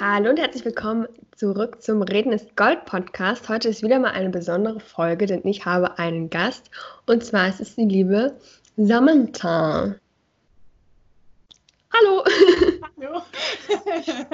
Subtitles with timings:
[0.00, 3.50] Hallo und herzlich willkommen zurück zum Reden ist Gold Podcast.
[3.50, 6.70] Heute ist wieder mal eine besondere Folge, denn ich habe einen Gast
[7.06, 8.40] und zwar ist es die liebe
[8.78, 9.94] Samantha.
[11.92, 12.24] Hallo.
[12.96, 13.22] Hallo.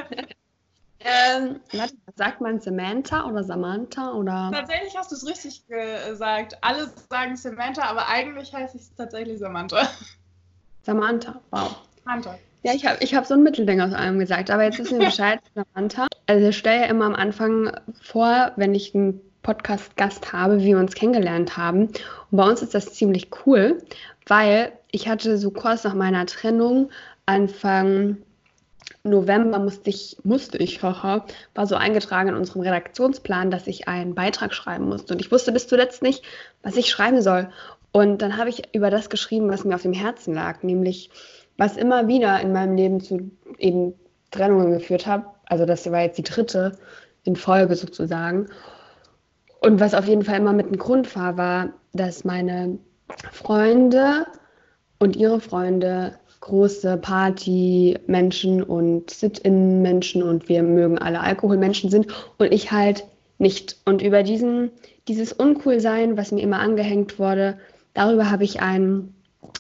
[1.00, 1.60] ähm,
[2.14, 4.52] sagt man Samantha oder Samantha oder?
[4.54, 6.56] Tatsächlich hast du es richtig gesagt.
[6.60, 9.88] Alle sagen Samantha, aber eigentlich heißt es tatsächlich Samantha.
[10.84, 11.74] Samantha, wow.
[12.04, 12.38] Samantha.
[12.66, 14.98] Ja, ich habe ich hab so ein Mittelding aus allem gesagt, aber jetzt ist mir
[15.07, 16.08] Bescheid, Samantha.
[16.26, 17.70] Also ich stelle ja immer am Anfang
[18.02, 21.82] vor, wenn ich einen Podcast-Gast habe, wie wir uns kennengelernt haben.
[21.82, 21.96] Und
[22.32, 23.80] bei uns ist das ziemlich cool,
[24.26, 26.90] weil ich hatte so kurz nach meiner Trennung
[27.24, 28.16] Anfang
[29.04, 31.24] November musste ich, musste ich, haha,
[31.54, 35.14] war so eingetragen in unserem Redaktionsplan, dass ich einen Beitrag schreiben musste.
[35.14, 36.24] Und ich wusste bis zuletzt nicht,
[36.64, 37.48] was ich schreiben soll.
[37.92, 41.10] Und dann habe ich über das geschrieben, was mir auf dem Herzen lag, nämlich
[41.56, 43.94] was immer wieder in meinem Leben zu eben
[44.30, 45.24] Trennungen geführt hat.
[45.46, 46.78] Also das war jetzt die dritte
[47.24, 48.48] in Folge sozusagen.
[49.60, 52.78] Und was auf jeden Fall immer mit einem Grund war, war, dass meine
[53.32, 54.26] Freunde
[54.98, 62.06] und ihre Freunde große Party-Menschen und Sit-In-Menschen und wir mögen alle Alkoholmenschen sind
[62.38, 63.04] und ich halt
[63.38, 63.78] nicht.
[63.84, 64.70] Und über diesen,
[65.08, 67.58] dieses Uncoolsein, was mir immer angehängt wurde,
[67.94, 69.16] darüber habe ich einen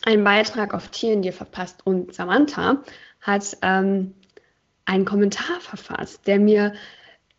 [0.06, 2.82] einen Beitrag auf Tieren dir verpasst und Samantha
[3.20, 4.14] hat ähm,
[4.84, 6.74] einen Kommentar verfasst, der mir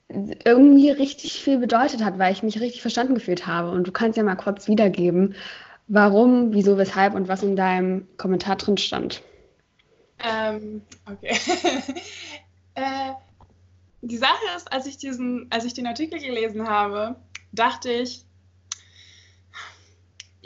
[0.09, 3.71] irgendwie richtig viel bedeutet hat, weil ich mich richtig verstanden gefühlt habe.
[3.71, 5.35] Und du kannst ja mal kurz wiedergeben,
[5.87, 9.21] warum, wieso, weshalb und was in deinem Kommentar drin stand.
[10.19, 11.37] Ähm, okay.
[12.75, 13.13] äh,
[14.01, 17.15] die Sache ist, als ich diesen, als ich den Artikel gelesen habe,
[17.53, 18.25] dachte ich,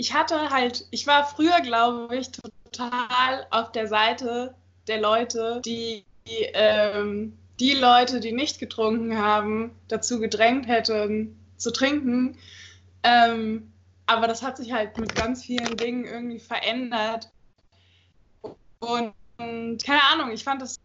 [0.02, 4.56] ich hatte halt, ich war früher, glaube ich, total auf der Seite
[4.88, 12.36] der Leute, die ähm, die Leute, die nicht getrunken haben, dazu gedrängt hätten zu trinken.
[13.04, 13.72] Ähm,
[14.08, 17.30] aber das hat sich halt mit ganz vielen Dingen irgendwie verändert.
[18.80, 20.80] Und, und keine Ahnung, ich fand das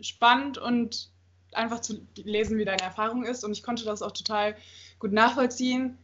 [0.00, 1.10] spannend und
[1.54, 3.42] einfach zu lesen, wie deine Erfahrung ist.
[3.42, 4.54] Und ich konnte das auch total
[5.00, 5.98] gut nachvollziehen.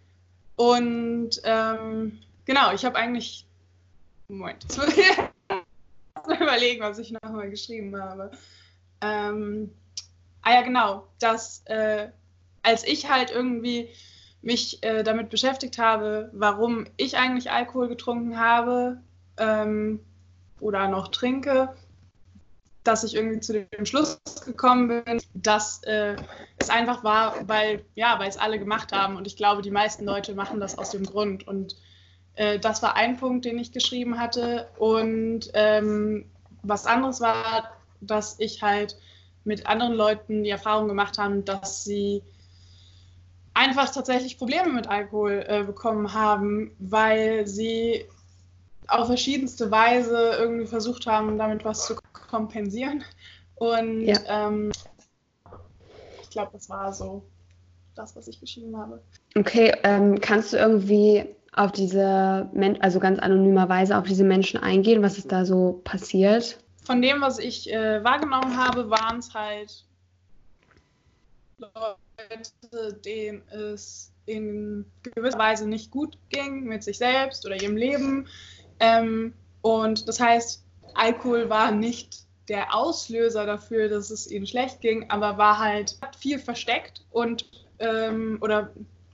[0.57, 3.47] Und ähm, genau, ich habe eigentlich.
[4.29, 4.67] Moment.
[6.27, 8.31] Mal überlegen, was ich nochmal geschrieben habe.
[9.03, 9.71] Ähm,
[10.43, 11.09] ah ja, genau.
[11.19, 12.09] Dass äh,
[12.63, 13.91] als ich halt irgendwie
[14.45, 19.01] mich äh, damit beschäftigt habe, warum ich eigentlich Alkohol getrunken habe
[19.39, 20.01] ähm,
[20.61, 21.75] oder noch trinke,
[22.85, 26.17] dass ich irgendwie zu dem Schluss gekommen bin, dass äh,
[26.59, 30.05] es einfach war, weil ja, weil es alle gemacht haben und ich glaube, die meisten
[30.05, 31.77] Leute machen das aus dem Grund und
[32.37, 36.27] äh, das war ein Punkt, den ich geschrieben hatte und ähm,
[36.63, 38.97] was anderes war, dass ich halt
[39.45, 42.23] mit anderen Leuten die Erfahrung gemacht habe, dass sie
[43.53, 48.07] einfach tatsächlich Probleme mit Alkohol äh, bekommen haben, weil sie
[48.89, 53.05] auf verschiedenste Weise irgendwie versucht haben, damit was zu kompensieren.
[53.55, 54.19] Und ja.
[54.27, 54.73] ähm,
[56.23, 57.25] ich glaube, das war so
[57.95, 59.03] das, was ich geschrieben habe.
[59.37, 65.03] Okay, ähm, kannst du irgendwie auf diese, Men also ganz anonymerweise auf diese Menschen eingehen,
[65.03, 66.59] was ist da so passiert?
[66.83, 69.85] Von dem, was ich äh, wahrgenommen habe, waren es halt
[71.59, 74.85] Leute, denen es in
[75.15, 78.27] gewisser Weise nicht gut ging mit sich selbst oder ihrem Leben.
[78.81, 85.11] Ähm, und das heißt, Alkohol war nicht der Auslöser dafür, dass es ihnen schlecht ging,
[85.11, 87.47] aber war halt viel versteckt und
[87.79, 88.73] ähm, oder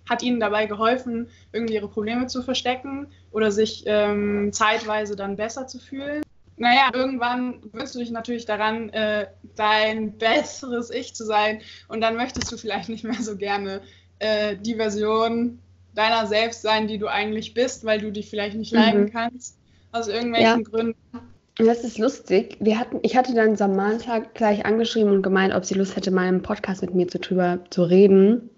[0.08, 5.66] hat ihnen dabei geholfen, irgendwie ihre Probleme zu verstecken oder sich ähm, zeitweise dann besser
[5.68, 6.22] zu fühlen.
[6.56, 12.16] Naja, irgendwann gewöhnst du dich natürlich daran, äh, dein besseres Ich zu sein und dann
[12.16, 13.80] möchtest du vielleicht nicht mehr so gerne
[14.18, 15.58] äh, die Version
[15.94, 19.12] deiner selbst sein, die du eigentlich bist, weil du dich vielleicht nicht leiden mhm.
[19.12, 19.58] kannst,
[19.92, 20.68] aus irgendwelchen ja.
[20.68, 20.96] Gründen.
[21.66, 22.56] Das ist lustig.
[22.60, 26.26] Wir hatten, ich hatte dann Samantha gleich angeschrieben und gemeint, ob sie Lust hätte, mal
[26.26, 28.48] im Podcast mit mir zu, drüber zu reden.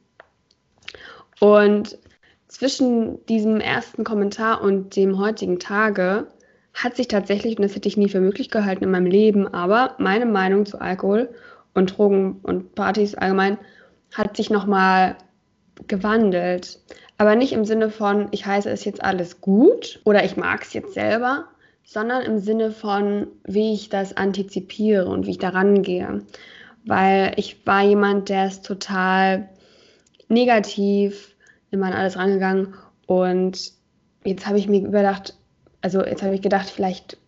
[1.41, 1.99] Und
[2.47, 6.29] zwischen diesem ersten Kommentar und dem heutigen Tage
[6.75, 9.97] hat sich tatsächlich, und das hätte ich nie für möglich gehalten in meinem Leben, aber
[9.99, 11.35] meine Meinung zu Alkohol
[11.75, 13.59] und Drogen und Partys allgemein
[14.15, 15.17] hat sich nochmal
[15.89, 16.79] gewandelt.
[17.19, 20.73] Aber nicht im Sinne von, ich heiße es jetzt alles gut oder ich mag es
[20.73, 21.49] jetzt selber,
[21.85, 26.23] sondern im Sinne von, wie ich das antizipiere und wie ich daran gehe.
[26.85, 29.49] Weil ich war jemand, der es total
[30.29, 31.35] negativ
[31.71, 32.75] immer an alles rangegangen
[33.07, 33.73] und
[34.25, 35.35] jetzt habe ich mir überdacht,
[35.81, 37.19] also jetzt habe ich gedacht, vielleicht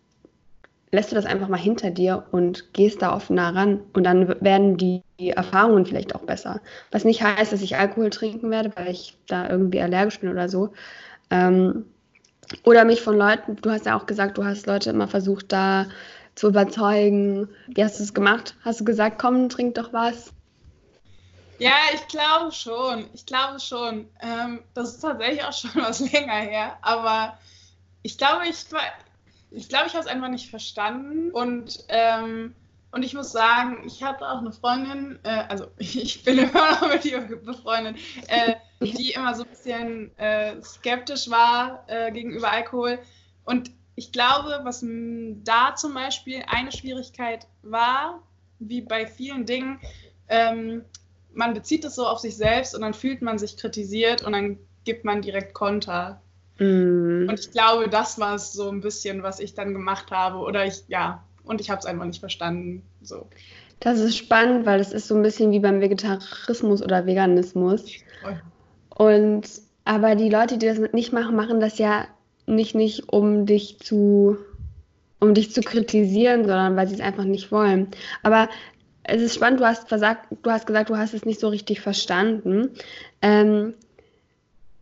[0.91, 3.81] lässt du das einfach mal hinter dir und gehst da offener ran.
[3.93, 6.61] Und dann werden die, die Erfahrungen vielleicht auch besser.
[6.91, 10.47] Was nicht heißt, dass ich Alkohol trinken werde, weil ich da irgendwie allergisch bin oder
[10.47, 10.71] so.
[11.29, 11.85] Ähm,
[12.63, 15.87] oder mich von Leuten, du hast ja auch gesagt, du hast Leute immer versucht, da
[16.35, 17.49] zu überzeugen.
[17.67, 18.55] Wie hast du es gemacht?
[18.63, 20.31] Hast du gesagt, komm, trink doch was?
[21.57, 23.09] Ja, ich glaube schon.
[23.13, 24.09] Ich glaube schon.
[24.21, 26.77] Ähm, das ist tatsächlich auch schon was länger her.
[26.81, 27.37] Aber
[28.03, 28.65] ich glaube, ich,
[29.51, 31.31] ich, glaube, ich habe es einfach nicht verstanden.
[31.31, 32.53] Und, ähm,
[32.95, 36.87] und ich muss sagen, ich hatte auch eine Freundin, äh, also ich bin immer noch
[36.87, 37.97] mit ihr befreundet,
[38.29, 42.99] äh, die immer so ein bisschen äh, skeptisch war äh, gegenüber Alkohol.
[43.43, 44.81] Und ich glaube, was
[45.43, 48.23] da zum Beispiel eine Schwierigkeit war,
[48.59, 49.81] wie bei vielen Dingen,
[50.29, 50.85] ähm,
[51.33, 54.57] man bezieht es so auf sich selbst und dann fühlt man sich kritisiert und dann
[54.85, 56.21] gibt man direkt Konter.
[56.59, 57.27] Mm.
[57.27, 60.37] Und ich glaube, das war es so ein bisschen, was ich dann gemacht habe.
[60.37, 62.83] Oder ich, ja, und ich habe es einfach nicht verstanden.
[63.01, 63.27] So.
[63.79, 67.85] Das ist spannend, weil das ist so ein bisschen wie beim Vegetarismus oder Veganismus.
[68.89, 69.43] Und
[69.83, 72.07] aber die Leute, die das nicht machen, machen das ja
[72.47, 74.37] nicht, nicht um dich zu
[75.19, 77.87] um dich zu kritisieren, sondern weil sie es einfach nicht wollen.
[78.21, 78.49] Aber
[79.03, 81.81] es ist spannend, du hast versagt, du hast gesagt, du hast es nicht so richtig
[81.81, 82.71] verstanden.
[83.21, 83.73] Ähm,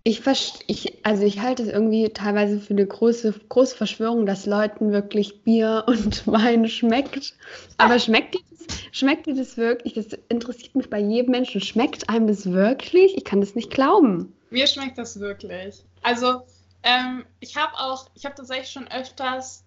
[0.06, 0.22] ich,
[0.68, 5.44] ich, also ich halte es irgendwie teilweise für eine große, große Verschwörung, dass Leuten wirklich
[5.44, 7.34] Bier und Wein schmeckt.
[7.78, 9.94] Aber schmeckt dir das, schmeckt dir das wirklich?
[9.94, 11.62] Das interessiert mich bei jedem Menschen.
[11.62, 13.16] Schmeckt einem das wirklich?
[13.18, 14.34] Ich kann das nicht glauben.
[14.50, 15.84] Mir schmeckt das wirklich.
[16.02, 16.42] Also
[16.84, 19.64] ähm, ich habe auch, ich habe tatsächlich schon öfters,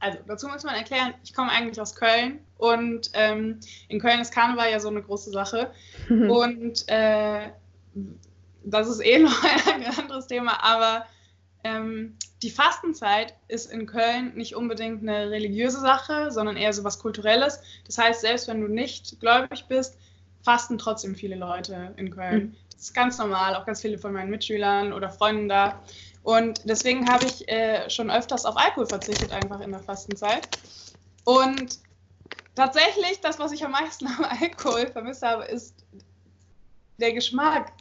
[0.00, 4.32] also dazu muss man erklären, ich komme eigentlich aus Köln und ähm, in Köln ist
[4.32, 5.70] Karneval ja so eine große Sache.
[6.08, 7.50] und äh,
[8.64, 11.06] das ist eh noch ein anderes Thema, aber
[11.64, 16.98] ähm, die Fastenzeit ist in Köln nicht unbedingt eine religiöse Sache, sondern eher so was
[16.98, 17.60] Kulturelles.
[17.86, 19.98] Das heißt, selbst wenn du nicht gläubig bist,
[20.42, 22.36] fasten trotzdem viele Leute in Köln.
[22.36, 22.56] Mhm.
[22.72, 25.82] Das ist ganz normal, auch ganz viele von meinen Mitschülern oder Freunden da.
[26.22, 30.48] Und deswegen habe ich äh, schon öfters auf Alkohol verzichtet, einfach in der Fastenzeit.
[31.24, 31.80] Und
[32.54, 35.74] tatsächlich, das, was ich am meisten am Alkohol vermisst habe, ist
[36.98, 37.72] der Geschmack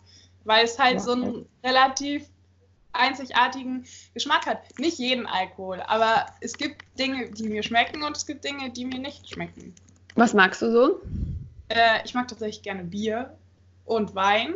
[0.47, 0.99] weil es halt ja.
[0.99, 2.25] so einen relativ
[2.93, 4.59] einzigartigen Geschmack hat.
[4.79, 8.85] Nicht jeden Alkohol, aber es gibt Dinge, die mir schmecken und es gibt Dinge, die
[8.85, 9.75] mir nicht schmecken.
[10.15, 11.01] Was magst du so?
[11.67, 13.37] Äh, ich mag tatsächlich gerne Bier
[13.85, 14.53] und Wein.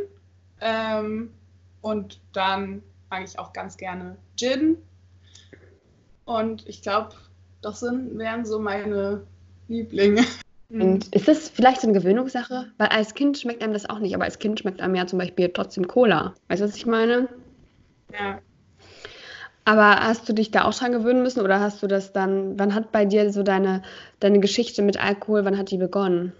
[0.61, 1.31] Ähm,
[1.81, 4.77] und dann mag ich auch ganz gerne Gin.
[6.25, 7.15] Und ich glaube,
[7.61, 9.25] das sind, wären so meine
[9.67, 10.23] Lieblinge.
[10.71, 11.12] Und mhm.
[11.12, 12.71] ist das vielleicht so eine Gewöhnungssache?
[12.77, 15.19] Weil als Kind schmeckt einem das auch nicht, aber als Kind schmeckt einem ja zum
[15.19, 16.33] Beispiel trotzdem Cola.
[16.47, 17.27] Weißt du, was ich meine?
[18.13, 18.39] Ja.
[19.65, 22.73] Aber hast du dich da auch dran gewöhnen müssen oder hast du das dann, wann
[22.73, 23.83] hat bei dir so deine,
[24.19, 26.31] deine Geschichte mit Alkohol, wann hat die begonnen?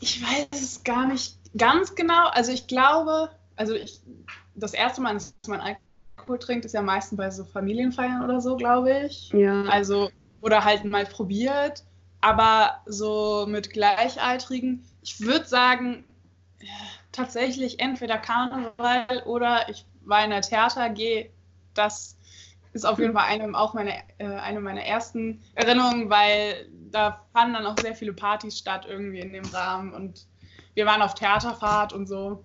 [0.00, 2.28] Ich weiß es gar nicht ganz genau.
[2.28, 4.00] Also ich glaube, also ich,
[4.54, 8.56] das erste Mal, dass man Alkohol trinkt, ist ja meistens bei so Familienfeiern oder so,
[8.56, 9.30] glaube ich.
[9.30, 9.62] Ja.
[9.64, 10.10] Also,
[10.42, 11.82] oder halt mal probiert.
[12.26, 16.02] Aber so mit Gleichaltrigen, ich würde sagen,
[17.12, 21.30] tatsächlich entweder Karneval oder ich war in der Theater AG.
[21.74, 22.16] Das
[22.72, 27.54] ist auf jeden Fall eine, auch meine, äh, eine meiner ersten Erinnerungen, weil da fanden
[27.54, 30.26] dann auch sehr viele Partys statt irgendwie in dem Rahmen und
[30.74, 32.42] wir waren auf Theaterfahrt und so.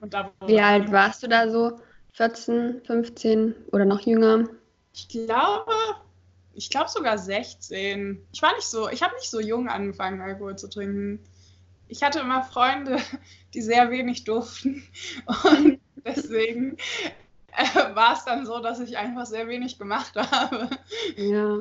[0.00, 0.12] Und
[0.44, 1.78] Wie alt warst du da so?
[2.14, 4.48] 14, 15 oder noch jünger?
[4.92, 5.72] Ich glaube,
[6.54, 8.26] ich glaube sogar 16.
[8.32, 11.20] Ich war nicht so, ich habe nicht so jung angefangen, Alkohol zu trinken.
[11.88, 12.98] Ich hatte immer Freunde,
[13.54, 14.82] die sehr wenig durften.
[15.44, 16.76] Und deswegen
[17.56, 20.70] äh, war es dann so, dass ich einfach sehr wenig gemacht habe.
[21.16, 21.60] Ja.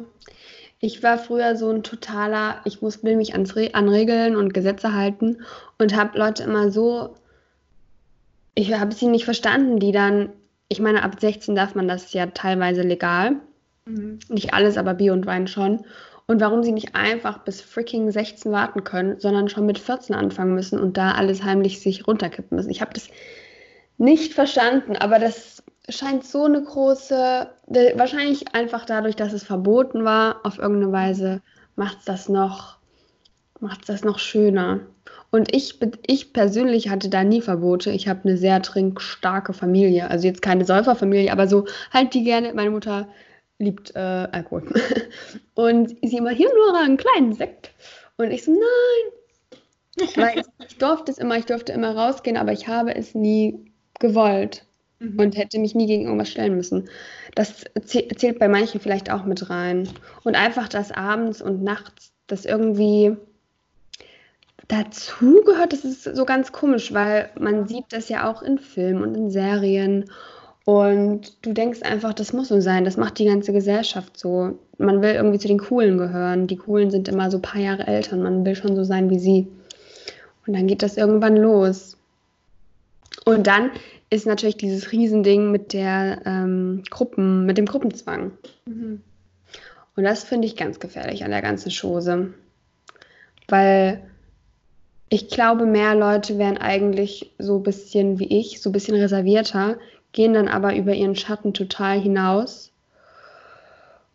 [0.80, 4.94] Ich war früher so ein totaler, ich muss, will mich ans an Regeln und Gesetze
[4.94, 5.42] halten
[5.78, 7.16] und habe Leute immer so,
[8.54, 10.34] ich habe sie nicht verstanden, die dann,
[10.68, 13.40] ich meine, ab 16 darf man das ja teilweise legal
[13.86, 14.20] Mhm.
[14.30, 15.86] Nicht alles, aber Bier und Wein schon.
[16.26, 20.56] Und warum sie nicht einfach bis freaking 16 warten können, sondern schon mit 14 anfangen
[20.56, 22.70] müssen und da alles heimlich sich runterkippen müssen.
[22.70, 23.10] Ich habe das
[23.98, 27.48] nicht verstanden, aber das scheint so eine große,
[27.96, 31.42] wahrscheinlich einfach dadurch, dass es verboten war, auf irgendeine Weise
[31.76, 32.78] macht es das noch,
[33.60, 34.80] macht das noch schöner.
[35.30, 37.90] Und ich, ich persönlich hatte da nie Verbote.
[37.92, 40.10] Ich habe eine sehr trinkstarke Familie.
[40.10, 42.54] Also jetzt keine Säuferfamilie, aber so halt die gerne.
[42.54, 43.08] Meine Mutter
[43.60, 44.64] liebt äh, Alkohol.
[45.56, 47.72] Und sie immer hier nur einen kleinen Sekt.
[48.18, 50.10] Und ich so, nein.
[50.16, 53.72] Weil ich, ich durfte es immer, ich durfte immer rausgehen, aber ich habe es nie
[54.00, 54.66] gewollt.
[55.04, 55.20] mhm.
[55.20, 56.90] und hätte mich nie gegen irgendwas stellen müssen.
[57.36, 59.90] Das zählt bei manchen vielleicht auch mit rein.
[60.24, 63.16] Und einfach, dass abends und nachts das irgendwie
[64.68, 69.04] dazu gehört, das ist so ganz komisch, weil man sieht das ja auch in Filmen
[69.04, 70.10] und in Serien.
[70.66, 74.58] Und du denkst einfach, das muss so sein, das macht die ganze Gesellschaft so.
[74.78, 76.48] Man will irgendwie zu den Coolen gehören.
[76.48, 79.10] Die Coolen sind immer so ein paar Jahre älter und man will schon so sein
[79.10, 79.48] wie sie.
[80.48, 81.98] Und dann geht das irgendwann los.
[83.26, 83.72] Und dann
[84.10, 88.32] ist natürlich dieses Riesending mit der ähm, Gruppen, mit dem Gruppenzwang.
[88.66, 89.02] Mhm.
[89.96, 92.34] Und das finde ich ganz gefährlich an der ganzen Chose.
[93.48, 94.02] Weil
[95.10, 99.78] ich glaube, mehr Leute wären eigentlich so ein bisschen wie ich, so ein bisschen reservierter,
[100.14, 102.72] gehen dann aber über ihren Schatten total hinaus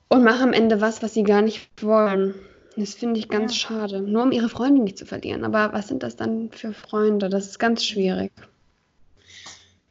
[0.09, 2.35] und machen am Ende was, was sie gar nicht wollen.
[2.77, 3.69] Das finde ich ganz ja.
[3.69, 4.01] schade.
[4.01, 5.45] Nur um ihre Freunde nicht zu verlieren.
[5.45, 7.29] Aber was sind das dann für Freunde?
[7.29, 8.33] Das ist ganz schwierig.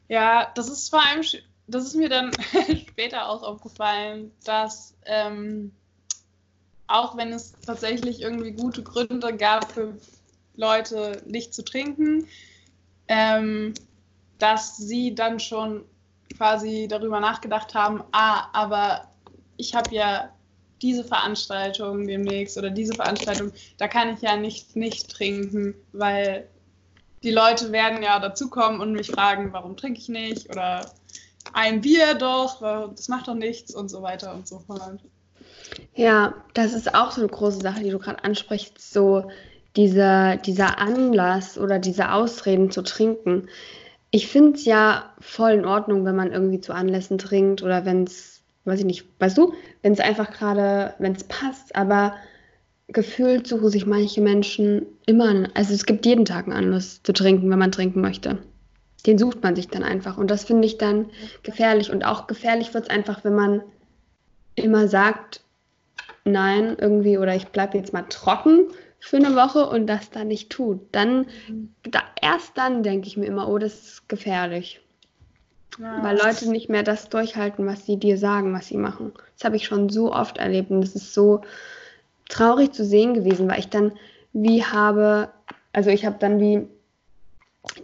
[0.07, 1.21] Ja, das ist vor allem,
[1.67, 2.31] das ist mir dann
[2.87, 5.73] später auch aufgefallen, dass ähm,
[6.87, 9.97] auch wenn es tatsächlich irgendwie gute Gründe gab für
[10.55, 12.25] Leute nicht zu trinken,
[13.09, 13.73] ähm,
[14.39, 15.83] dass sie dann schon
[16.37, 19.07] quasi darüber nachgedacht haben, ah, aber
[19.57, 20.29] ich habe ja
[20.81, 26.47] diese Veranstaltung demnächst oder diese Veranstaltung, da kann ich ja nicht nicht trinken, weil
[27.23, 30.91] die Leute werden ja dazukommen und mich fragen, warum trinke ich nicht oder
[31.53, 34.99] ein Bier doch, das macht doch nichts und so weiter und so fort.
[35.95, 39.29] Ja, das ist auch so eine große Sache, die du gerade ansprichst, so
[39.75, 43.47] dieser, dieser Anlass oder diese Ausreden zu trinken.
[44.11, 48.05] Ich finde es ja voll in Ordnung, wenn man irgendwie zu Anlässen trinkt oder wenn
[48.05, 52.15] es, weiß ich nicht, weißt du, wenn es einfach gerade, wenn es passt, aber
[52.87, 57.49] gefühlt suchen sich manche Menschen immer, also es gibt jeden Tag einen Anlass zu trinken,
[57.49, 58.37] wenn man trinken möchte.
[59.05, 60.17] Den sucht man sich dann einfach.
[60.17, 61.07] Und das finde ich dann
[61.43, 61.91] gefährlich.
[61.91, 63.61] Und auch gefährlich wird es einfach, wenn man
[64.55, 65.41] immer sagt,
[66.25, 68.67] nein, irgendwie, oder ich bleibe jetzt mal trocken
[69.07, 70.79] für eine Woche und das dann nicht tut.
[70.91, 71.73] Dann, mhm.
[71.83, 74.81] da, erst dann denke ich mir immer, oh, das ist gefährlich.
[75.79, 76.03] Ja.
[76.03, 79.13] Weil Leute nicht mehr das durchhalten, was sie dir sagen, was sie machen.
[79.35, 81.41] Das habe ich schon so oft erlebt und das ist so,
[82.29, 83.93] traurig zu sehen gewesen, weil ich dann
[84.33, 85.29] wie habe,
[85.73, 86.67] also ich habe dann wie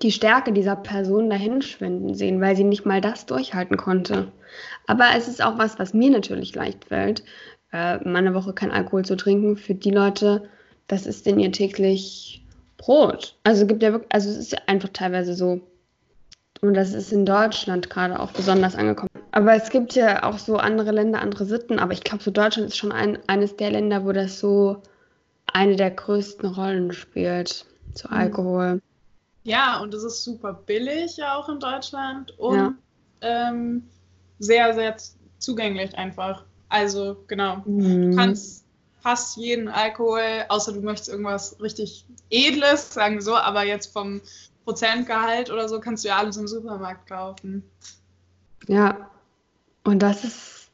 [0.01, 4.31] die Stärke dieser Person dahin schwinden sehen, weil sie nicht mal das durchhalten konnte.
[4.87, 7.23] Aber es ist auch was, was mir natürlich leicht fällt,
[7.71, 9.57] äh, mal eine Woche kein Alkohol zu trinken.
[9.57, 10.49] Für die Leute,
[10.93, 12.45] das ist denn ihr täglich
[12.77, 13.35] Brot.
[13.43, 15.59] Also gibt ja wirklich, also es ist ja einfach teilweise so.
[16.61, 19.09] Und das ist in Deutschland gerade auch besonders angekommen.
[19.31, 21.79] Aber es gibt ja auch so andere Länder, andere Sitten.
[21.79, 24.83] Aber ich glaube, so Deutschland ist schon ein, eines der Länder, wo das so
[25.51, 28.13] eine der größten Rollen spielt, zu mhm.
[28.13, 28.81] Alkohol.
[29.43, 32.73] Ja, und es ist super billig ja auch in Deutschland und ja.
[33.21, 33.83] ähm,
[34.37, 34.95] sehr, sehr
[35.39, 36.45] zugänglich einfach.
[36.69, 38.11] Also genau, mhm.
[38.11, 38.62] du kannst
[39.03, 44.21] fast jeden Alkohol, außer du möchtest irgendwas richtig Edles, sagen wir so, aber jetzt vom
[44.63, 47.69] Prozentgehalt oder so kannst du ja alles im Supermarkt kaufen.
[48.67, 49.09] Ja,
[49.83, 50.69] und das ist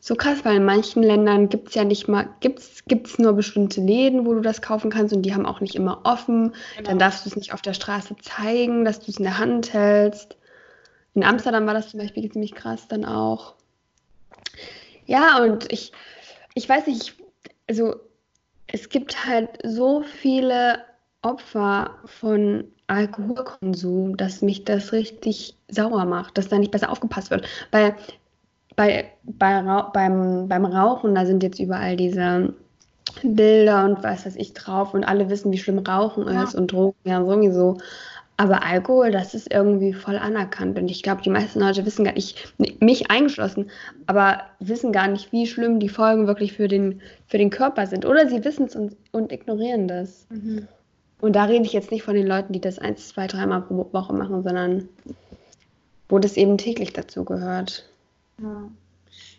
[0.00, 3.80] so krass, weil in manchen Ländern gibt es ja nicht mal, gibt es nur bestimmte
[3.80, 6.52] Läden, wo du das kaufen kannst und die haben auch nicht immer offen.
[6.76, 6.90] Genau.
[6.90, 9.72] Dann darfst du es nicht auf der Straße zeigen, dass du es in der Hand
[9.72, 10.36] hältst.
[11.14, 13.54] In Amsterdam war das zum Beispiel ziemlich krass dann auch.
[15.06, 15.92] Ja, und ich,
[16.54, 17.14] ich weiß nicht,
[17.72, 17.94] also
[18.66, 20.80] es gibt halt so viele
[21.22, 27.48] Opfer von Alkoholkonsum, dass mich das richtig sauer macht, dass da nicht besser aufgepasst wird.
[27.70, 27.94] Weil
[28.76, 29.62] bei, bei,
[29.94, 32.52] beim, beim Rauchen, da sind jetzt überall diese
[33.22, 36.42] Bilder und was weiß ich drauf und alle wissen, wie schlimm Rauchen ja.
[36.42, 37.78] ist und Drogen ja sowieso.
[38.36, 40.78] Aber Alkohol, das ist irgendwie voll anerkannt.
[40.78, 43.70] Und ich glaube, die meisten Leute wissen gar nicht, mich eingeschlossen,
[44.06, 48.06] aber wissen gar nicht, wie schlimm die Folgen wirklich für den, für den Körper sind.
[48.06, 50.26] Oder sie wissen es und, und ignorieren das.
[50.30, 50.66] Mhm.
[51.20, 53.88] Und da rede ich jetzt nicht von den Leuten, die das ein, zwei, dreimal pro
[53.92, 54.88] Woche machen, sondern
[56.08, 57.88] wo das eben täglich dazu gehört.
[58.38, 58.70] Ja.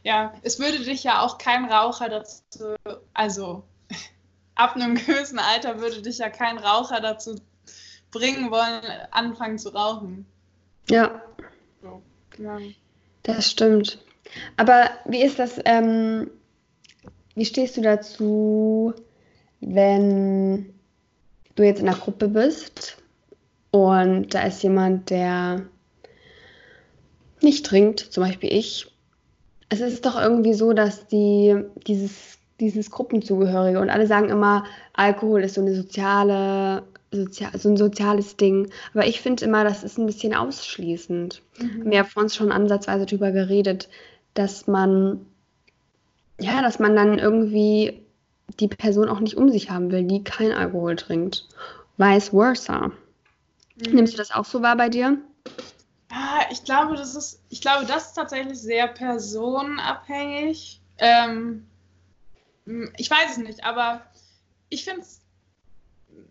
[0.04, 2.76] ja, es würde dich ja auch kein Raucher dazu,
[3.14, 3.64] also
[4.56, 7.36] ab einem gewissen Alter würde dich ja kein Raucher dazu
[8.14, 10.26] bringen wollen, anfangen zu rauchen.
[10.90, 11.22] Ja.
[11.82, 12.02] So,
[12.38, 12.58] ja.
[13.24, 14.00] Das stimmt.
[14.58, 16.30] Aber wie ist das, ähm,
[17.36, 18.94] wie stehst du dazu,
[19.60, 20.74] wenn
[21.56, 22.98] du jetzt in einer Gruppe bist
[23.72, 25.66] und da ist jemand, der
[27.42, 28.88] nicht trinkt, zum Beispiel ich,
[29.70, 35.44] es ist doch irgendwie so, dass die dieses, dieses Gruppenzugehörige und alle sagen immer, Alkohol
[35.44, 38.70] ist so eine soziale sozial, so ein soziales Ding.
[38.94, 41.42] Aber ich finde immer, das ist ein bisschen ausschließend.
[41.60, 41.90] Mhm.
[41.90, 43.90] Wir haben vor uns schon ansatzweise darüber geredet,
[44.34, 45.26] dass man,
[46.40, 48.04] ja, dass man dann irgendwie
[48.60, 51.48] die Person auch nicht um sich haben will, die kein Alkohol trinkt.
[51.98, 52.92] Vice versa.
[53.76, 53.94] Mhm.
[53.94, 55.18] Nimmst du das auch so wahr bei dir?
[56.10, 60.80] Ah, ich glaube, das ist, ich glaube, das ist tatsächlich sehr personenabhängig.
[61.00, 61.66] Ähm,
[62.98, 64.02] ich weiß es nicht, aber
[64.70, 65.23] ich finde es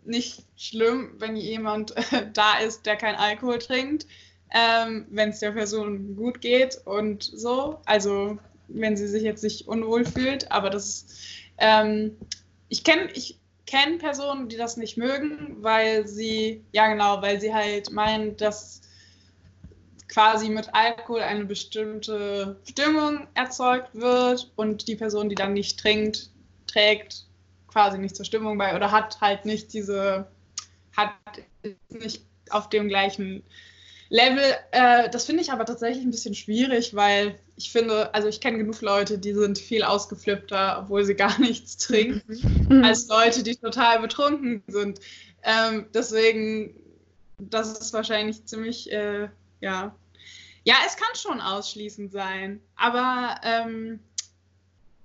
[0.05, 4.05] nicht schlimm, wenn jemand äh, da ist, der kein Alkohol trinkt,
[4.53, 7.79] ähm, wenn es der Person gut geht und so.
[7.85, 8.37] Also
[8.67, 11.05] wenn sie sich jetzt nicht unwohl fühlt, aber das
[11.57, 12.17] ähm,
[12.69, 17.53] ich kenne ich kenn Personen, die das nicht mögen, weil sie, ja genau, weil sie
[17.53, 18.81] halt meinen, dass
[20.07, 26.29] quasi mit Alkohol eine bestimmte Stimmung erzeugt wird und die Person, die dann nicht trinkt,
[26.67, 27.25] trägt
[27.73, 30.27] quasi nicht zur Stimmung bei oder hat halt nicht diese,
[30.95, 31.11] hat
[31.89, 33.43] nicht auf dem gleichen
[34.09, 34.43] Level.
[34.71, 38.59] Äh, das finde ich aber tatsächlich ein bisschen schwierig, weil ich finde, also ich kenne
[38.59, 42.83] genug Leute, die sind viel ausgeflippter, obwohl sie gar nichts trinken, mhm.
[42.83, 44.99] als Leute, die total betrunken sind.
[45.41, 46.75] Ähm, deswegen,
[47.39, 49.29] das ist wahrscheinlich ziemlich, äh,
[49.61, 49.95] ja.
[50.65, 53.99] Ja, es kann schon ausschließend sein, aber ähm,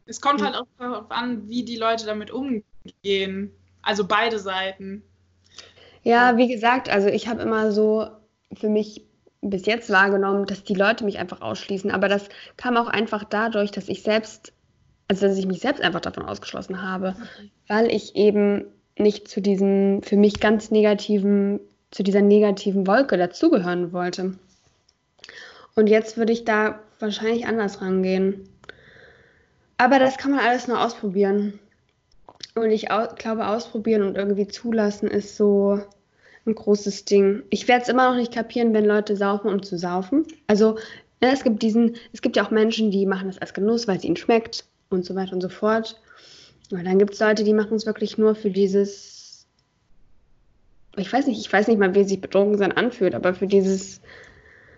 [0.09, 3.53] es kommt halt auch darauf an, wie die Leute damit umgehen.
[3.83, 5.03] Also beide Seiten.
[6.03, 8.09] Ja, wie gesagt, also ich habe immer so
[8.55, 9.05] für mich
[9.43, 11.91] bis jetzt wahrgenommen, dass die Leute mich einfach ausschließen.
[11.91, 14.53] Aber das kam auch einfach dadurch, dass ich selbst,
[15.09, 17.15] also dass ich mich selbst einfach davon ausgeschlossen habe,
[17.69, 18.65] weil ich eben
[18.97, 21.61] nicht zu diesem für mich ganz negativen,
[21.91, 24.39] zu dieser negativen Wolke dazugehören wollte.
[25.77, 28.49] Und jetzt würde ich da wahrscheinlich anders rangehen.
[29.79, 31.59] Aber das kann man alles nur ausprobieren.
[32.55, 35.81] Und ich au glaube, ausprobieren und irgendwie zulassen ist so
[36.47, 37.43] ein großes Ding.
[37.51, 40.27] Ich werde es immer noch nicht kapieren, wenn Leute saufen, um zu saufen.
[40.49, 40.77] Also
[41.21, 43.99] ne, es gibt diesen, es gibt ja auch Menschen, die machen das als Genuss, weil
[43.99, 46.01] es ihnen schmeckt und so weiter und so fort.
[46.71, 49.47] Und dann gibt es Leute, die machen es wirklich nur für dieses,
[50.97, 54.01] ich weiß nicht, ich weiß nicht mal, wie sich betrunken sein anfühlt, aber für dieses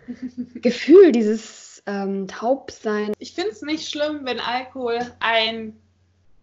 [0.54, 3.12] Gefühl, dieses ähm, Taubsein.
[3.18, 5.78] Ich finde es nicht schlimm, wenn Alkohol ein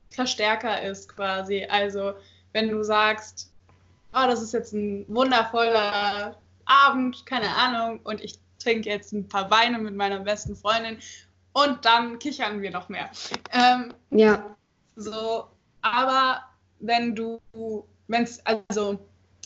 [0.10, 1.66] Verstärker ist quasi.
[1.70, 2.14] Also
[2.54, 3.52] wenn du sagst,
[4.14, 9.50] oh, das ist jetzt ein wundervoller Abend, keine Ahnung, und ich trinke jetzt ein paar
[9.52, 10.98] Weine mit meiner besten Freundin
[11.54, 13.10] und dann kichern wir noch mehr.
[13.52, 14.56] Ähm, ja.
[14.96, 15.48] So,
[15.82, 16.44] aber
[16.80, 17.40] wenn du,
[18.08, 19.00] wenn es, also,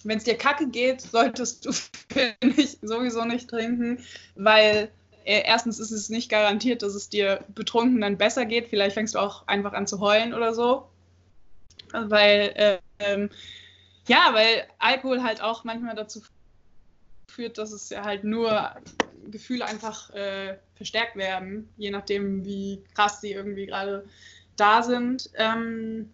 [0.04, 1.72] wenn es dir kacke geht, solltest du,
[2.42, 4.04] ich, sowieso nicht trinken,
[4.36, 4.90] weil
[5.26, 8.68] erstens ist es nicht garantiert, dass es dir betrunken dann besser geht.
[8.68, 10.88] Vielleicht fängst du auch einfach an zu heulen oder so.
[11.92, 13.30] Weil äh, ähm,
[14.08, 16.22] ja, weil Alkohol halt auch manchmal dazu
[17.28, 18.72] führt, dass es ja halt nur
[19.30, 24.06] Gefühle einfach äh, verstärkt werden, je nachdem, wie krass sie irgendwie gerade
[24.56, 25.30] da sind.
[25.36, 26.10] Ähm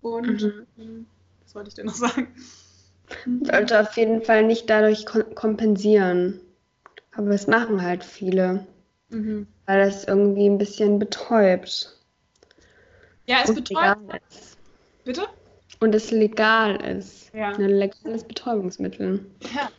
[0.00, 0.42] und
[0.76, 1.06] mhm.
[1.44, 2.34] was wollte ich denn noch sagen?
[3.42, 6.40] Sollte auf jeden Fall nicht dadurch kompensieren.
[7.16, 8.66] Aber es machen halt viele.
[9.08, 9.46] Mhm.
[9.66, 11.96] Weil das irgendwie ein bisschen betäubt.
[13.26, 14.20] Ja, es betäubt.
[15.04, 15.26] Bitte?
[15.80, 17.32] Und es legal ist.
[17.34, 17.52] Ja.
[17.52, 19.24] Ein legales Betäubungsmittel.
[19.54, 19.70] Ja.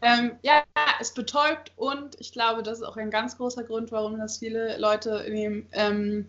[0.00, 0.62] Ähm, ja,
[1.00, 4.78] es betäubt und ich glaube, das ist auch ein ganz großer Grund, warum das viele
[4.78, 5.66] Leute nehmen.
[5.72, 6.26] Ähm,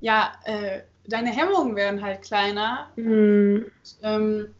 [0.00, 2.90] ja, äh, deine Hemmungen werden halt kleiner.
[2.96, 3.70] Mhm.
[4.02, 4.54] Ähm,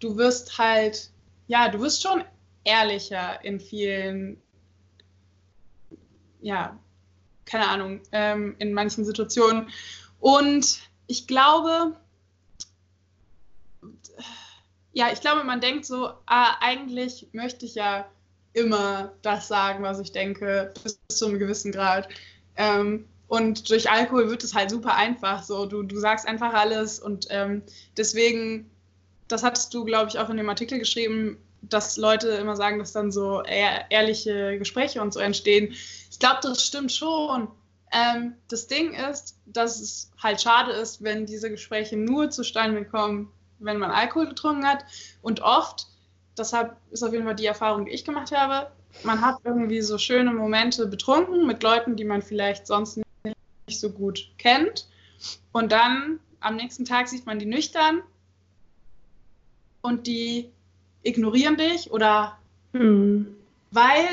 [0.00, 1.10] du wirst halt,
[1.46, 2.24] ja, du wirst schon
[2.64, 4.40] ehrlicher in vielen,
[6.40, 6.78] ja,
[7.44, 9.68] keine Ahnung, ähm, in manchen Situationen.
[10.20, 11.96] Und ich glaube,
[14.92, 18.06] ja, ich glaube, man denkt so, ah, eigentlich möchte ich ja
[18.52, 22.08] immer das sagen, was ich denke, bis zu einem gewissen Grad.
[22.56, 25.44] Ähm, und durch Alkohol wird es halt super einfach.
[25.44, 27.62] So, du, du sagst einfach alles und ähm,
[27.96, 28.68] deswegen,
[29.28, 32.92] das hattest du, glaube ich, auch in dem Artikel geschrieben, dass Leute immer sagen, dass
[32.92, 35.72] dann so ehrliche Gespräche und so entstehen.
[36.10, 37.48] Ich glaube, das stimmt schon.
[37.92, 43.32] Ähm, das Ding ist, dass es halt schade ist, wenn diese Gespräche nur zustande kommen,
[43.58, 44.84] wenn man Alkohol getrunken hat.
[45.22, 45.86] Und oft,
[46.38, 48.70] deshalb ist auf jeden Fall die Erfahrung, die ich gemacht habe,
[49.04, 53.90] man hat irgendwie so schöne Momente betrunken mit Leuten, die man vielleicht sonst nicht so
[53.90, 54.88] gut kennt.
[55.52, 58.02] Und dann am nächsten Tag sieht man die nüchtern
[59.82, 60.50] und die
[61.02, 62.38] ignorieren dich oder
[62.72, 63.34] hm.
[63.70, 64.06] weil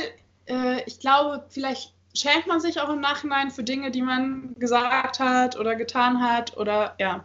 [0.45, 5.19] äh, ich glaube, vielleicht schämt man sich auch im Nachhinein für Dinge, die man gesagt
[5.19, 7.23] hat oder getan hat oder ja,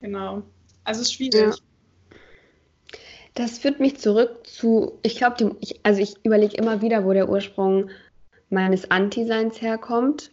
[0.00, 0.42] genau.
[0.84, 1.34] Also es ist schwierig.
[1.34, 2.16] Ja.
[3.34, 7.90] Das führt mich zurück zu, ich glaube, also ich überlege immer wieder, wo der Ursprung
[8.50, 10.32] meines Anti-Seins herkommt.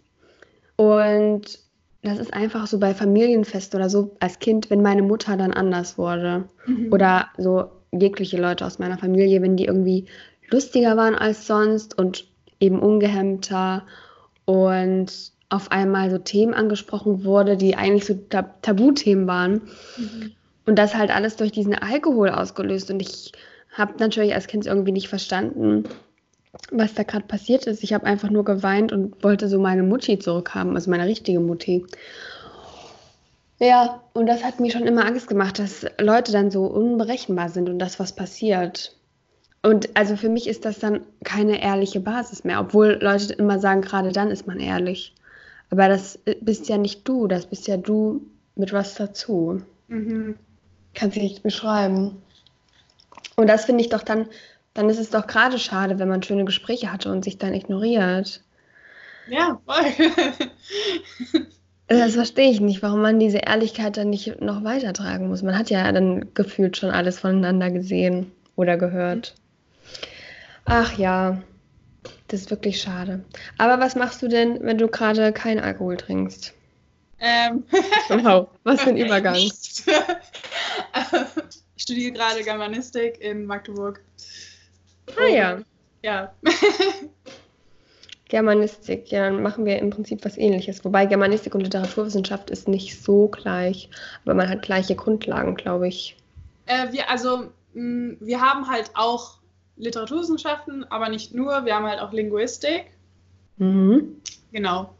[0.76, 1.60] Und
[2.02, 5.98] das ist einfach so bei Familienfest oder so als Kind, wenn meine Mutter dann anders
[5.98, 6.46] wurde.
[6.66, 6.92] Mhm.
[6.92, 10.06] Oder so jegliche Leute aus meiner Familie, wenn die irgendwie
[10.50, 12.26] lustiger waren als sonst und
[12.60, 13.86] eben ungehemmter
[14.45, 19.62] und auf einmal so Themen angesprochen wurde, die eigentlich so Tab Tabuthemen waren.
[19.97, 20.32] Mhm.
[20.65, 22.91] Und das halt alles durch diesen Alkohol ausgelöst.
[22.91, 23.32] Und ich
[23.71, 25.86] habe natürlich als Kind irgendwie nicht verstanden,
[26.71, 27.84] was da gerade passiert ist.
[27.84, 31.86] Ich habe einfach nur geweint und wollte so meine Mutti zurückhaben, also meine richtige Mutti.
[33.60, 37.70] Ja, und das hat mir schon immer Angst gemacht, dass Leute dann so unberechenbar sind
[37.70, 38.96] und das, was passiert.
[39.63, 43.82] Und also für mich ist das dann keine ehrliche Basis mehr, obwohl Leute immer sagen,
[43.82, 45.15] gerade dann ist man ehrlich.
[45.72, 48.22] Aber das bist ja nicht du, das bist ja du
[48.56, 49.62] mit was dazu.
[49.88, 50.36] Mhm.
[50.93, 52.22] Kannst du nicht beschreiben.
[53.36, 54.28] Und das finde ich doch dann
[54.78, 58.43] dann ist es doch gerade schade, wenn man schöne Gespräche hatte und sich dann ignoriert.
[59.28, 61.48] Ja, voll.
[61.88, 65.41] das verstehe ich nicht, warum man diese Ehrlichkeit dann nicht noch weitertragen muss.
[65.41, 69.36] Man hat ja dann gefühlt schon alles voneinander gesehen oder gehört.
[70.65, 71.41] Ach ja,
[72.28, 73.23] das ist wirklich schade.
[73.58, 76.54] Aber was machst du denn, wenn du gerade keinen Alkohol trinkst?
[77.19, 77.63] Ähm.
[78.10, 79.36] wow, was für ein Übergang.
[79.36, 79.54] ich
[81.78, 84.02] studiere gerade Germanistik in Magdeburg.
[85.15, 85.62] Ah ja.
[86.04, 86.34] Ja.
[88.30, 90.84] Germanistik, ja, dann machen wir im Prinzip was ähnliches.
[90.84, 93.90] Wobei Germanistik und Literaturwissenschaft ist nicht so gleich,
[94.26, 96.18] aber man hat gleiche Grundlagen, glaube ich.
[96.66, 99.38] Äh, wir, also, mh, wir haben halt auch
[99.78, 102.88] Literaturwissenschaften, aber nicht nur, wir haben halt auch Linguistik.
[103.58, 104.22] Mhm.
[104.52, 104.94] Genau.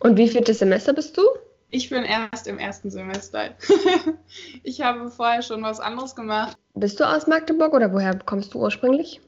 [0.00, 1.22] Und wie vieltes Semester bist du?
[1.70, 3.50] Ich bin erst im ersten Semester.
[4.62, 6.56] ich habe vorher schon was anderes gemacht.
[6.74, 9.20] Bist du aus Magdeburg oder woher kommst du ursprünglich?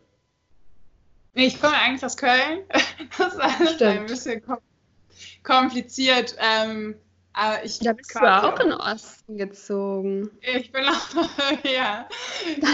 [1.37, 2.65] Nee, ich komme eigentlich aus Köln.
[3.19, 3.99] Das ist alles Stimmt.
[3.99, 4.43] ein bisschen
[5.43, 6.37] kompliziert.
[6.39, 6.97] Ähm,
[7.33, 10.31] aber ich da bist du auch in den Osten gezogen.
[10.41, 11.29] Ich bin auch,
[11.65, 12.09] ja.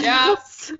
[0.03, 0.37] ja.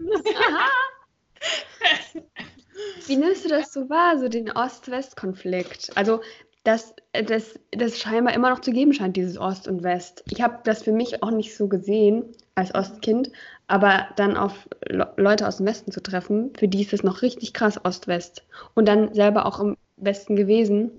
[3.05, 5.91] Wie nimmst du das so wahr, so den Ost-West-Konflikt?
[5.95, 6.21] Also,
[6.63, 10.23] dass das, das scheinbar immer noch zu geben scheint, dieses Ost und West.
[10.29, 13.31] Ich habe das für mich auch nicht so gesehen als Ostkind,
[13.67, 17.21] aber dann auf Le Leute aus dem Westen zu treffen, für die ist es noch
[17.21, 18.43] richtig krass Ost-West.
[18.75, 20.91] Und dann selber auch im Westen gewesen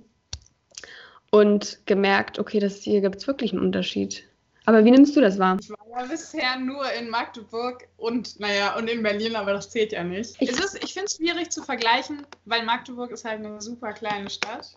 [1.30, 4.24] und gemerkt, okay, das hier gibt es wirklich einen Unterschied.
[4.66, 5.58] Aber wie nimmst du das wahr?
[5.60, 9.92] Ich war ja bisher nur in Magdeburg und, naja, und in Berlin, aber das zählt
[9.92, 10.36] ja nicht.
[10.40, 14.74] Ich, ich finde es schwierig zu vergleichen, weil Magdeburg ist halt eine super kleine Stadt.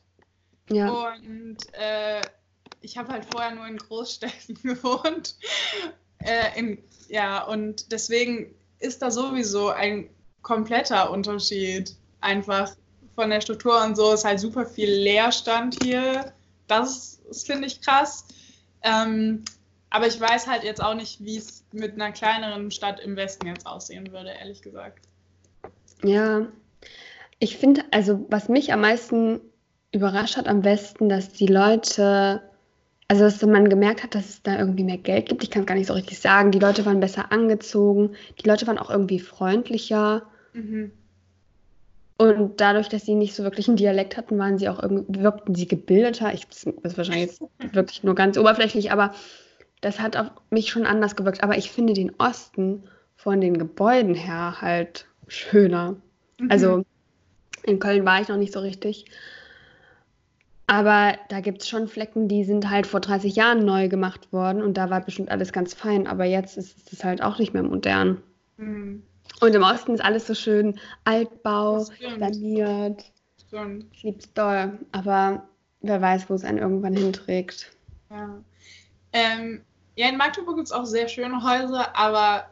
[0.70, 0.90] Ja.
[0.90, 2.22] Und äh,
[2.82, 5.36] ich habe halt vorher nur in Großstädten gewohnt.
[6.20, 6.78] Äh, in,
[7.10, 10.10] ja, und deswegen ist da sowieso ein
[10.42, 11.96] kompletter Unterschied.
[12.22, 12.76] Einfach
[13.16, 16.34] von der Struktur und so ist halt super viel Leerstand hier.
[16.68, 18.26] Das, das finde ich krass.
[18.84, 19.44] Ähm,
[19.90, 23.48] aber ich weiß halt jetzt auch nicht, wie es mit einer kleineren Stadt im Westen
[23.48, 25.08] jetzt aussehen würde, ehrlich gesagt.
[26.04, 26.48] Ja,
[27.40, 29.40] ich finde, also was mich am meisten
[29.92, 32.47] überrascht hat am besten, dass die Leute,
[33.08, 35.44] also dass man gemerkt hat, dass es da irgendwie mehr Geld gibt.
[35.44, 36.52] Ich kann es gar nicht so richtig sagen.
[36.52, 40.24] Die Leute waren besser angezogen, die Leute waren auch irgendwie freundlicher.
[40.54, 40.92] Mhm.
[42.18, 45.54] Und dadurch, dass sie nicht so wirklich einen Dialekt hatten, waren sie auch irgendwie, wirkten
[45.54, 46.34] sie gebildeter.
[46.34, 47.42] Ich, das ist wahrscheinlich jetzt
[47.74, 49.14] wirklich nur ganz oberflächlich, aber
[49.82, 51.44] das hat auf mich schon anders gewirkt.
[51.44, 52.84] Aber ich finde den Osten
[53.16, 55.96] von den Gebäuden her halt schöner.
[56.40, 56.52] Mhm.
[56.52, 56.86] Also
[57.64, 59.06] in Köln war ich noch nicht so richtig.
[60.68, 64.62] Aber da gibt es schon Flecken, die sind halt vor 30 Jahren neu gemacht worden
[64.62, 66.08] und da war bestimmt alles ganz fein.
[66.08, 68.22] Aber jetzt ist es halt auch nicht mehr modern.
[68.58, 69.02] Mhm.
[69.40, 71.86] Und im Osten ist alles so schön Altbau,
[72.20, 73.06] saniert.
[73.48, 73.86] Stimmt.
[73.94, 74.78] Ich lieb's doll.
[74.92, 75.48] Aber
[75.82, 77.72] wer weiß, wo es einen irgendwann hinträgt.
[78.10, 78.42] Ja.
[79.14, 79.62] Ähm,
[79.96, 82.50] ja, in Magdeburg gibt es auch sehr schöne Häuser, aber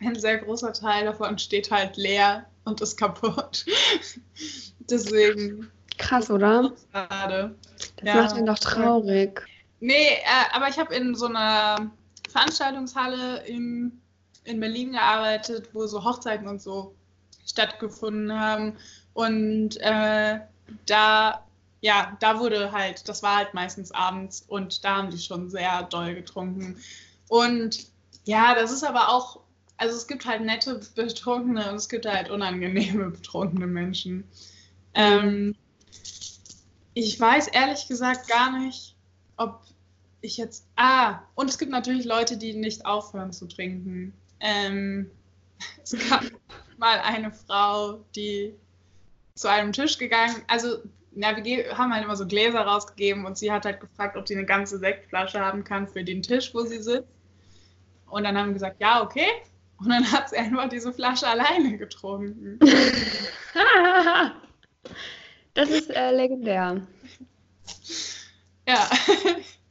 [0.00, 3.66] ein sehr großer Teil davon steht halt leer und ist kaputt.
[4.80, 6.72] Deswegen Krass, oder?
[6.92, 7.54] Schade.
[7.96, 8.22] Das ja.
[8.22, 9.42] macht ihn doch traurig.
[9.80, 11.90] Nee, äh, aber ich habe in so einer
[12.30, 14.00] Veranstaltungshalle in,
[14.44, 16.94] in Berlin gearbeitet, wo so Hochzeiten und so
[17.46, 18.76] stattgefunden haben.
[19.14, 20.40] Und äh,
[20.86, 21.46] da,
[21.80, 25.84] ja, da wurde halt, das war halt meistens abends und da haben die schon sehr
[25.84, 26.76] doll getrunken.
[27.28, 27.86] Und
[28.24, 29.40] ja, das ist aber auch,
[29.76, 34.24] also es gibt halt nette Betrunkene und es gibt halt unangenehme betrunkene Menschen.
[34.94, 35.54] Ähm,
[36.94, 38.96] ich weiß ehrlich gesagt gar nicht,
[39.36, 39.60] ob
[40.22, 40.66] ich jetzt.
[40.76, 44.14] Ah, und es gibt natürlich Leute, die nicht aufhören zu trinken.
[44.40, 45.10] Ähm,
[45.82, 46.24] es gab
[46.78, 48.54] mal eine Frau, die
[49.34, 50.78] zu einem Tisch gegangen, also
[51.14, 54.34] ja, wir haben halt immer so Gläser rausgegeben und sie hat halt gefragt, ob sie
[54.34, 57.08] eine ganze Sektflasche haben kann für den Tisch, wo sie sitzt.
[58.06, 59.26] Und dann haben wir gesagt, ja, okay.
[59.78, 62.58] Und dann hat sie einfach diese Flasche alleine getrunken.
[65.56, 66.82] das ist äh, legendär.
[68.68, 68.88] Ja.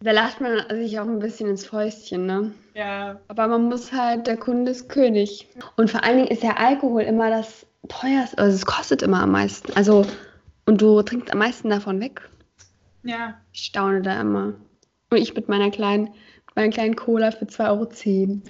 [0.01, 2.53] Da lacht man sich auch ein bisschen ins Fäustchen, ne?
[2.75, 3.19] Ja.
[3.27, 5.47] Aber man muss halt, der Kunde ist König.
[5.77, 9.31] Und vor allen Dingen ist ja Alkohol immer das teuerste, also es kostet immer am
[9.31, 9.73] meisten.
[9.73, 10.05] Also,
[10.67, 12.21] und du trinkst am meisten davon weg.
[13.01, 13.35] Ja.
[13.51, 14.53] Ich staune da immer.
[15.09, 16.13] Und ich mit meiner kleinen,
[16.53, 18.41] meiner kleinen Cola für 2,10 Euro.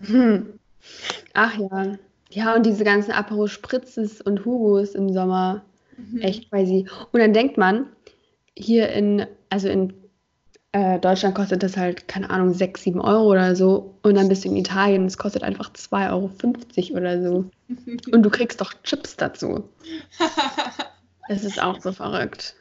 [0.06, 0.58] hm.
[1.34, 1.98] Ach ja.
[2.30, 5.62] Ja, und diese ganzen Apero Spritzes und Hugos im Sommer.
[5.96, 6.20] Mhm.
[6.20, 6.86] Echt crazy.
[7.12, 7.86] Und dann denkt man,
[8.56, 9.94] hier in, also in
[10.72, 13.94] äh, Deutschland kostet das halt, keine Ahnung, 6, 7 Euro oder so.
[14.02, 17.44] Und dann bist du in Italien, es kostet einfach 2,50 Euro oder so.
[18.12, 19.68] Und du kriegst doch Chips dazu.
[21.30, 22.54] Das ist auch so verrückt.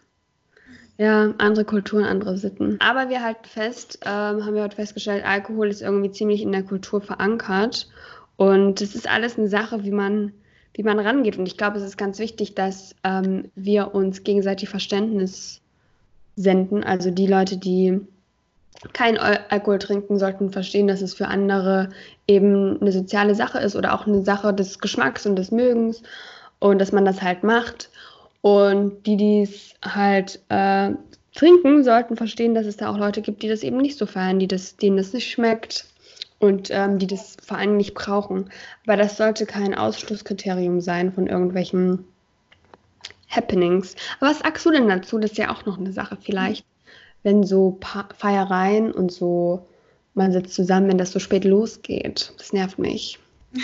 [0.98, 2.78] Ja, andere Kulturen, andere Sitten.
[2.82, 6.64] Aber wir halten fest, ähm, haben wir heute festgestellt, Alkohol ist irgendwie ziemlich in der
[6.64, 7.88] Kultur verankert.
[8.38, 10.32] Und es ist alles eine Sache, wie man,
[10.74, 11.38] wie man rangeht.
[11.38, 15.60] Und ich glaube, es ist ganz wichtig, dass ähm, wir uns gegenseitig Verständnis
[16.36, 16.84] senden.
[16.84, 18.00] Also die Leute, die
[18.94, 21.90] kein Alkohol trinken, sollten verstehen, dass es für andere
[22.28, 26.04] eben eine soziale Sache ist oder auch eine Sache des Geschmacks und des Mögens
[26.60, 27.90] und dass man das halt macht.
[28.42, 30.92] Und die, die es halt äh,
[31.34, 34.38] trinken, sollten verstehen, dass es da auch Leute gibt, die das eben nicht so feiern,
[34.38, 35.88] die das, denen das nicht schmeckt
[36.40, 38.52] und ähm, die das vor allem nicht brauchen.
[38.86, 42.06] Aber das sollte kein Ausschlusskriterium sein von irgendwelchen
[43.30, 43.96] Happenings.
[44.20, 45.18] Aber was sagst du denn dazu?
[45.20, 46.66] Das ist ja auch noch eine Sache vielleicht,
[47.24, 49.68] wenn so pa Feiereien und so,
[50.14, 52.34] man sitzt zusammen, wenn das so spät losgeht.
[52.38, 53.20] Das nervt mich.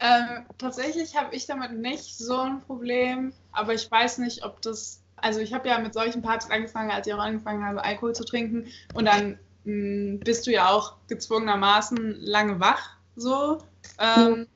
[0.00, 5.02] ähm, tatsächlich habe ich damit nicht so ein Problem, aber ich weiß nicht, ob das.
[5.16, 8.24] Also ich habe ja mit solchen Partys angefangen, als ich auch angefangen habe, Alkohol zu
[8.24, 8.68] trinken.
[8.94, 13.58] Und dann mh, hm, bist du ja auch gezwungenermaßen lange wach, so.
[13.98, 14.46] Ähm.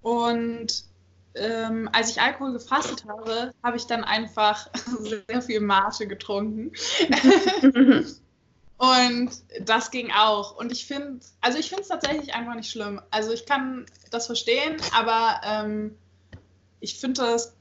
[0.00, 0.84] Und
[1.34, 4.68] ähm, als ich Alkohol gefastet habe, habe ich dann einfach
[5.00, 6.72] sehr viel Mate getrunken.
[8.78, 10.56] und das ging auch.
[10.56, 13.00] Und ich finde, also ich finde es tatsächlich einfach nicht schlimm.
[13.10, 15.96] Also ich kann das verstehen, aber ähm,
[16.80, 17.54] ich finde das,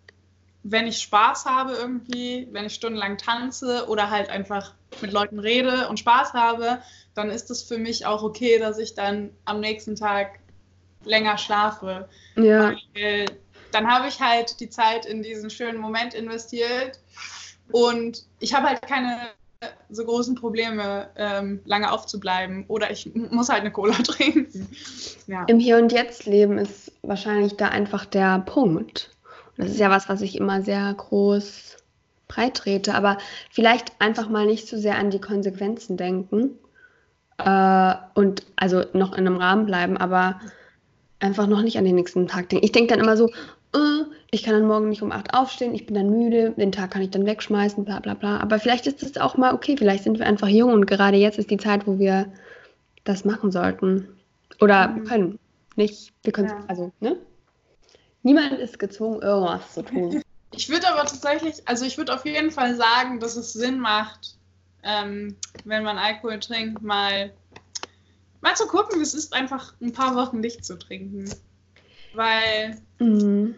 [0.63, 5.87] wenn ich Spaß habe irgendwie, wenn ich stundenlang tanze oder halt einfach mit Leuten rede
[5.89, 6.79] und Spaß habe,
[7.13, 10.39] dann ist es für mich auch okay, dass ich dann am nächsten Tag
[11.03, 12.07] länger schlafe.
[12.35, 12.73] Ja.
[12.93, 13.25] Weil
[13.71, 16.99] dann habe ich halt die Zeit in diesen schönen Moment investiert
[17.71, 19.17] und ich habe halt keine
[19.89, 24.69] so großen Probleme, ähm, lange aufzubleiben oder ich muss halt eine Cola trinken.
[25.27, 25.45] Ja.
[25.45, 29.11] Im Hier und Jetzt leben ist wahrscheinlich da einfach der Punkt.
[29.57, 31.77] Und das ist ja was, was ich immer sehr groß
[32.27, 33.17] breit trete, aber
[33.51, 36.57] vielleicht einfach mal nicht so sehr an die Konsequenzen denken
[37.37, 40.39] äh, und also noch in einem Rahmen bleiben, aber
[41.19, 42.65] einfach noch nicht an den nächsten Tag denken.
[42.65, 43.27] Ich denke dann immer so,
[43.73, 46.91] äh, ich kann dann morgen nicht um 8 aufstehen, ich bin dann müde, den Tag
[46.91, 48.39] kann ich dann wegschmeißen, bla bla bla.
[48.39, 51.39] Aber vielleicht ist es auch mal okay, vielleicht sind wir einfach jung und gerade jetzt
[51.39, 52.31] ist die Zeit, wo wir
[53.03, 54.07] das machen sollten.
[54.59, 55.03] Oder mhm.
[55.05, 55.39] können.
[55.75, 56.63] Nicht, wir können ja.
[56.67, 57.17] also, ne?
[58.23, 60.21] Niemand ist gezwungen, irgendwas zu tun.
[60.51, 64.35] Ich würde aber tatsächlich, also ich würde auf jeden Fall sagen, dass es Sinn macht,
[64.83, 67.33] ähm, wenn man Alkohol trinkt, mal,
[68.41, 71.29] mal zu gucken, wie es ist, einfach ein paar Wochen nicht zu trinken
[72.17, 73.55] weil mhm.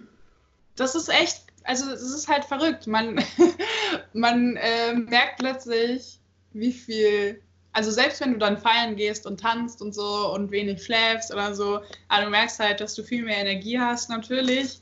[0.76, 2.86] das ist echt, also es ist halt verrückt.
[2.86, 3.24] Man,
[4.14, 6.20] man äh, merkt plötzlich,
[6.54, 10.84] wie viel, also selbst wenn du dann feiern gehst und tanzt und so und wenig
[10.84, 14.80] schläfst oder so, aber du merkst halt, dass du viel mehr Energie hast natürlich.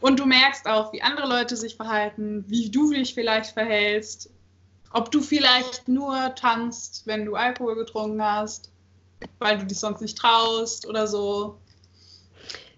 [0.00, 4.30] Und du merkst auch, wie andere Leute sich verhalten, wie du dich vielleicht verhältst,
[4.92, 8.70] ob du vielleicht nur tanzt, wenn du Alkohol getrunken hast,
[9.38, 11.58] weil du dich sonst nicht traust oder so.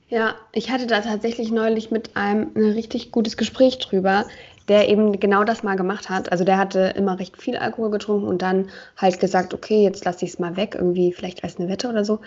[0.09, 4.27] Ja, ich hatte da tatsächlich neulich mit einem ein richtig gutes Gespräch drüber,
[4.69, 6.31] der eben genau das mal gemacht hat.
[6.31, 10.25] Also der hatte immer recht viel Alkohol getrunken und dann halt gesagt, okay, jetzt lasse
[10.25, 12.21] ich es mal weg, irgendwie vielleicht als eine Wette oder so.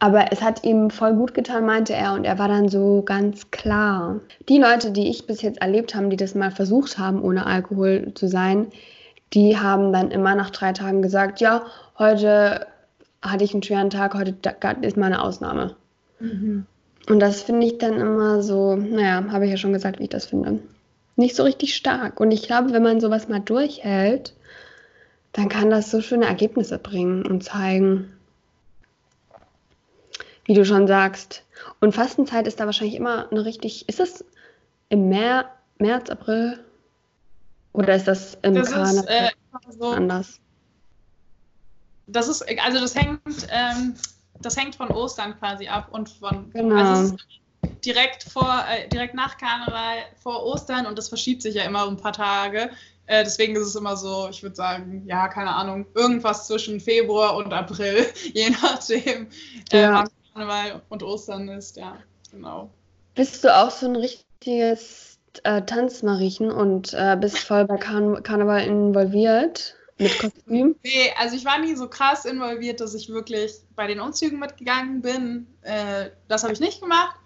[0.00, 3.50] Aber es hat ihm voll gut getan, meinte er, und er war dann so ganz
[3.50, 4.20] klar.
[4.48, 8.12] Die Leute, die ich bis jetzt erlebt habe, die das mal versucht haben, ohne Alkohol
[8.14, 8.68] zu sein,
[9.34, 11.62] die haben dann immer nach drei Tagen gesagt, ja,
[11.98, 12.66] heute
[13.22, 14.36] hatte ich einen schweren Tag, heute
[14.82, 15.74] ist mal eine Ausnahme.
[16.20, 16.64] Mhm.
[17.08, 20.10] Und das finde ich dann immer so, naja, habe ich ja schon gesagt, wie ich
[20.10, 20.60] das finde.
[21.18, 22.20] Nicht so richtig stark.
[22.20, 24.34] Und ich glaube, wenn man sowas mal durchhält,
[25.32, 28.12] dann kann das so schöne Ergebnisse bringen und zeigen.
[30.44, 31.42] Wie du schon sagst.
[31.80, 33.88] Und Fastenzeit ist da wahrscheinlich immer eine richtig.
[33.88, 34.24] Ist das
[34.90, 36.64] im März, März April?
[37.72, 39.30] Oder ist das im das Karneval ist, äh,
[39.76, 40.40] so, anders?
[42.06, 43.94] Das ist, also das hängt, ähm,
[44.40, 46.76] das hängt von Ostern quasi ab und von genau.
[46.76, 47.16] also
[47.84, 51.94] direkt vor, äh, direkt nach Karneval vor Ostern und das verschiebt sich ja immer um
[51.94, 52.70] ein paar Tage.
[53.06, 57.36] Äh, deswegen ist es immer so, ich würde sagen, ja, keine Ahnung, irgendwas zwischen Februar
[57.36, 59.28] und April, je nachdem,
[59.72, 59.92] äh, ja.
[59.94, 61.96] wann Karneval und Ostern ist, ja,
[62.30, 62.70] genau.
[63.14, 68.62] Bist du auch so ein richtiges äh, Tanzmariechen und äh, bist voll bei Karn Karneval
[68.64, 69.74] involviert?
[69.98, 70.76] Mit Kostüm?
[70.84, 75.02] Nee, also ich war nie so krass involviert, dass ich wirklich bei den Umzügen mitgegangen
[75.02, 75.46] bin.
[75.62, 77.16] Äh, das habe ich nicht gemacht.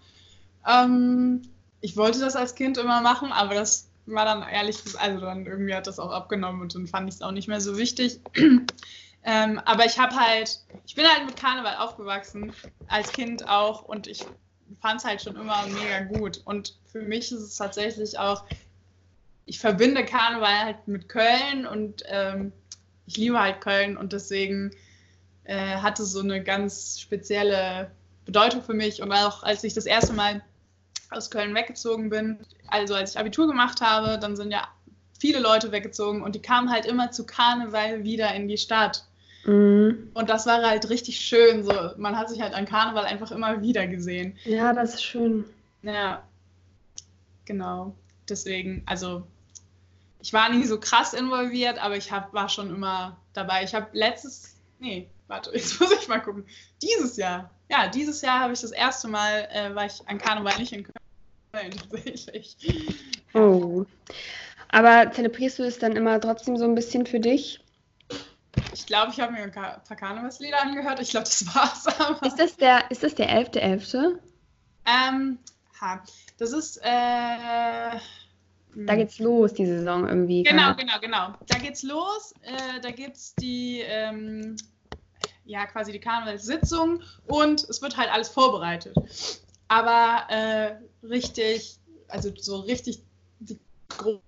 [0.67, 1.43] Ähm,
[1.81, 5.75] ich wollte das als Kind immer machen, aber das war dann ehrlich, also dann irgendwie
[5.75, 8.21] hat das auch abgenommen und dann fand ich es auch nicht mehr so wichtig.
[9.25, 12.53] ähm, aber ich habe halt, ich bin halt mit Karneval aufgewachsen,
[12.89, 14.25] als Kind auch und ich
[14.81, 16.41] fand es halt schon immer mega gut.
[16.45, 18.45] Und für mich ist es tatsächlich auch,
[19.45, 22.53] ich verbinde Karneval halt mit Köln und ähm,
[23.07, 24.71] ich liebe halt Köln und deswegen
[25.45, 27.91] äh, hatte so eine ganz spezielle
[28.25, 29.03] Bedeutung für mich.
[29.03, 30.43] Und auch als ich das erste Mal
[31.11, 34.69] aus Köln weggezogen bin, also als ich Abitur gemacht habe, dann sind ja
[35.19, 39.05] viele Leute weggezogen und die kamen halt immer zu Karneval wieder in die Stadt.
[39.45, 40.11] Mhm.
[40.15, 41.65] Und das war halt richtig schön.
[41.65, 44.37] So, man hat sich halt an Karneval einfach immer wieder gesehen.
[44.45, 45.45] Ja, das ist schön.
[45.83, 46.23] Ja,
[47.45, 47.95] genau.
[48.29, 49.25] Deswegen, also
[50.21, 53.65] ich war nie so krass involviert, aber ich hab, war schon immer dabei.
[53.65, 56.45] Ich habe letztes, nee, warte, jetzt muss ich mal gucken.
[56.83, 60.59] Dieses Jahr, ja, dieses Jahr habe ich das erste Mal, äh, war ich an Karneval
[60.59, 62.57] nicht in Köln tatsächlich.
[63.35, 63.85] Oh.
[64.69, 67.61] Aber zelebrierst du es dann immer trotzdem so ein bisschen für dich?
[68.75, 71.01] Ich glaube, ich habe mir ein paar Karnevalslieder angehört.
[71.01, 71.87] Ich glaube, das war's.
[71.99, 72.27] Aber.
[72.27, 73.57] Ist das der, ist das der 11.11.?
[73.57, 74.19] .11.?
[74.85, 75.39] Ähm,
[75.81, 76.03] ha.
[76.39, 77.99] Das ist, äh,
[78.75, 80.43] da geht's los, die Saison irgendwie.
[80.43, 81.35] Genau, genau, genau.
[81.47, 82.35] Da geht's los.
[82.43, 84.57] Äh, da gibt's die, ähm,
[85.53, 88.97] ja, quasi die Karnevalssitzung und es wird halt alles vorbereitet
[89.73, 93.03] aber äh, richtig, also so richtig,
[93.99, 94.21] also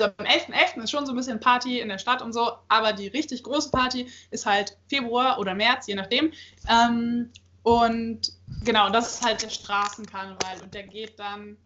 [0.00, 0.52] am 11.11.
[0.52, 0.82] .11.
[0.84, 3.72] ist schon so ein bisschen Party in der Stadt und so, aber die richtig große
[3.72, 6.32] Party ist halt Februar oder März, je nachdem.
[6.68, 7.32] Ähm,
[7.64, 8.32] und
[8.64, 11.56] genau, das ist halt der Straßenkarneval und der geht dann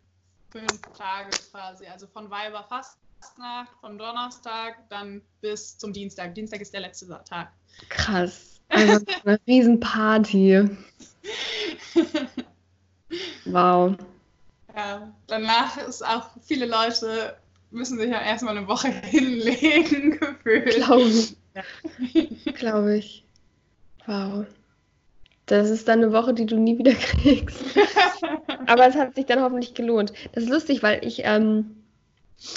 [0.50, 6.34] fünf Tage quasi, also von Weiberfastnacht, von Donnerstag dann bis zum Dienstag.
[6.34, 7.52] Dienstag ist der letzte Tag.
[7.90, 8.53] Krass.
[8.68, 10.68] Also eine Riesenparty.
[13.44, 13.94] Wow.
[14.74, 17.36] Ja, danach ist auch viele Leute
[17.74, 20.76] müssen sich ja erstmal eine Woche hinlegen, gefühlt.
[20.76, 21.36] Glaube ich.
[21.54, 22.52] Ja.
[22.52, 23.24] Glaube ich.
[24.06, 24.46] Wow.
[25.46, 27.62] Das ist dann eine Woche, die du nie wieder kriegst.
[28.66, 30.12] Aber es hat sich dann hoffentlich gelohnt.
[30.32, 31.76] Das ist lustig, weil ich ähm,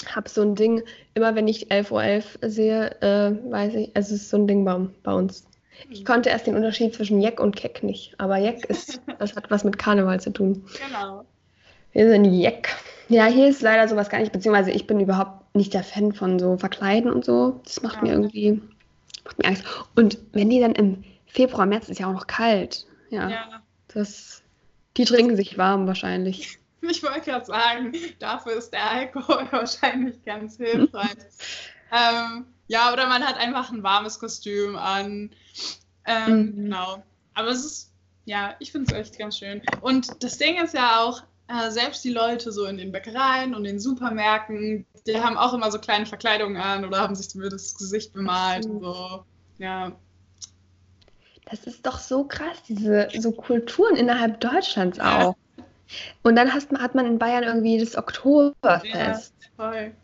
[0.06, 0.82] habe so ein Ding,
[1.14, 4.64] immer wenn ich 11.11 Uhr .11 sehe, äh, weiß ich, es ist so ein Ding
[4.64, 5.44] bei, bei uns.
[5.90, 8.14] Ich konnte erst den Unterschied zwischen Jeck und Keck nicht.
[8.18, 10.64] Aber Jeck ist, das hat was mit Karneval zu tun.
[10.86, 11.24] Genau.
[11.92, 12.68] Wir sind Jeck.
[13.08, 16.38] Ja, hier ist leider sowas gar nicht, beziehungsweise ich bin überhaupt nicht der Fan von
[16.38, 17.60] so Verkleiden und so.
[17.64, 18.02] Das macht ja.
[18.02, 18.60] mir irgendwie,
[19.24, 19.64] macht mir Angst.
[19.96, 22.86] Und wenn die dann im Februar, März ist ja auch noch kalt.
[23.10, 23.28] Ja.
[23.28, 23.62] ja.
[23.88, 24.42] Das,
[24.96, 26.58] die trinken sich warm wahrscheinlich.
[26.80, 31.16] Ich wollte gerade sagen, dafür ist der Alkohol wahrscheinlich ganz hilfreich.
[31.90, 35.30] ähm, ja, oder man hat einfach ein warmes Kostüm an.
[36.06, 36.56] Ähm, mhm.
[36.56, 37.02] Genau.
[37.34, 37.92] Aber es ist,
[38.24, 39.62] ja, ich finde es echt ganz schön.
[39.80, 43.64] Und das Ding ist ja auch, äh, selbst die Leute so in den Bäckereien und
[43.64, 48.12] den Supermärkten, die haben auch immer so kleine Verkleidungen an oder haben sich das Gesicht
[48.12, 48.68] bemalt.
[48.68, 48.80] Mhm.
[48.80, 49.24] So.
[49.58, 49.92] Ja.
[51.50, 55.36] Das ist doch so krass, diese so Kulturen innerhalb Deutschlands auch.
[55.56, 55.64] Ja.
[56.22, 59.32] Und dann hast, hat man in Bayern irgendwie das Oktoberfest.
[59.40, 59.94] Ja, voll.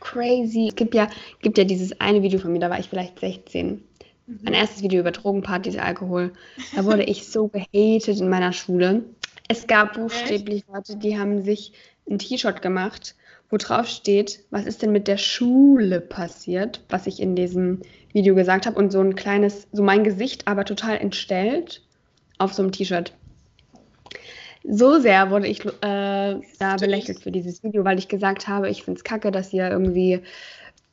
[0.00, 0.68] Crazy.
[0.68, 1.08] Es gibt ja,
[1.42, 3.82] gibt ja dieses eine Video von mir, da war ich vielleicht 16.
[4.26, 4.38] Mhm.
[4.42, 6.32] Mein erstes Video über Drogenpartys, Alkohol.
[6.74, 9.04] Da wurde ich so gehatet in meiner Schule.
[9.48, 11.72] Es gab buchstäblich Leute, die haben sich
[12.08, 13.14] ein T-Shirt gemacht,
[13.50, 17.80] wo drauf steht, was ist denn mit der Schule passiert, was ich in diesem
[18.12, 18.78] Video gesagt habe.
[18.78, 21.82] Und so ein kleines, so mein Gesicht, aber total entstellt
[22.36, 23.14] auf so einem T-Shirt
[24.70, 28.84] so sehr wurde ich äh, da belächelt für dieses Video, weil ich gesagt habe, ich
[28.84, 30.22] finde es kacke, dass ihr irgendwie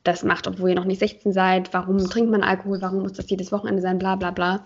[0.03, 1.73] das macht, obwohl ihr noch nicht 16 seid.
[1.73, 2.81] Warum trinkt man Alkohol?
[2.81, 3.99] Warum muss das jedes Wochenende sein?
[3.99, 4.63] Bla bla bla.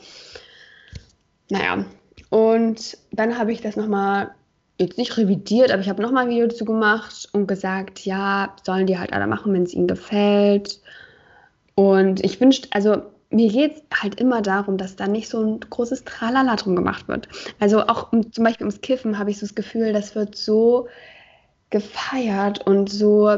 [1.50, 1.86] Naja,
[2.30, 4.32] und dann habe ich das nochmal,
[4.78, 8.86] jetzt nicht revidiert, aber ich habe nochmal ein Video dazu gemacht und gesagt, ja, sollen
[8.86, 10.80] die halt alle machen, wenn es ihnen gefällt.
[11.74, 13.02] Und ich wünschte, also
[13.32, 17.08] mir geht es halt immer darum, dass da nicht so ein großes Tralala drum gemacht
[17.08, 17.28] wird.
[17.60, 20.88] Also auch um, zum Beispiel ums Kiffen habe ich so das Gefühl, das wird so
[21.70, 23.38] gefeiert und so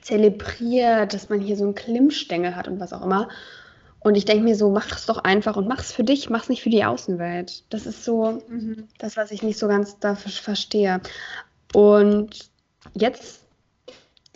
[0.00, 3.28] zelebriert, dass man hier so einen Klimmstängel hat und was auch immer.
[4.00, 6.44] Und ich denke mir so, mach es doch einfach und mach es für dich, mach
[6.44, 7.64] es nicht für die Außenwelt.
[7.70, 8.88] Das ist so mhm.
[8.98, 11.00] das, was ich nicht so ganz da verstehe.
[11.74, 12.50] Und
[12.94, 13.42] jetzt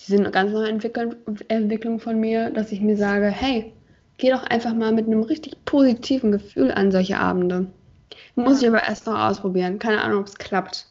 [0.00, 1.14] diese ganz neue Entwicklung,
[1.48, 3.72] Entwicklung von mir, dass ich mir sage, hey,
[4.20, 7.66] geh doch einfach mal mit einem richtig positiven Gefühl an solche Abende.
[8.36, 8.68] Muss ja.
[8.68, 9.78] ich aber erst noch ausprobieren.
[9.78, 10.86] Keine Ahnung, ob es klappt.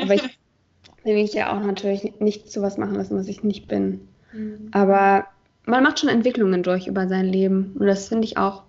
[0.00, 0.22] Aber ich
[1.04, 4.08] will mich ja auch natürlich nicht zu was machen lassen, was ich nicht bin.
[4.32, 4.68] Mhm.
[4.70, 5.26] Aber
[5.66, 7.74] man macht schon Entwicklungen durch über sein Leben.
[7.78, 8.62] Und das finde ich auch,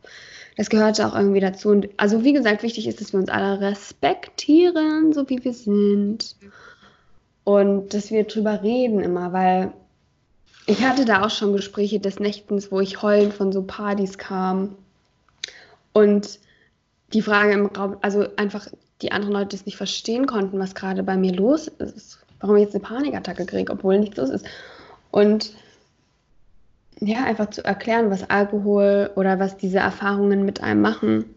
[0.57, 1.70] das gehört auch irgendwie dazu.
[1.70, 6.36] Und also wie gesagt, wichtig ist, dass wir uns alle respektieren, so wie wir sind.
[7.43, 9.72] Und dass wir drüber reden immer, weil
[10.70, 14.76] ich hatte da auch schon Gespräche des Nächtens, wo ich heulend von so Partys kam.
[15.94, 16.40] Und
[17.12, 18.68] die Frage im Raum, also einfach
[19.02, 22.66] die anderen Leute es nicht verstehen konnten, was gerade bei mir los ist, warum ich
[22.66, 24.46] jetzt eine Panikattacke kriege, obwohl nichts los ist.
[25.10, 25.54] Und
[27.00, 31.34] ja, einfach zu erklären, was Alkohol oder was diese Erfahrungen mit einem machen,